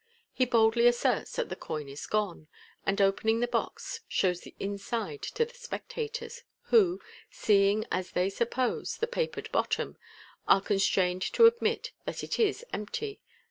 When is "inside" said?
4.59-5.21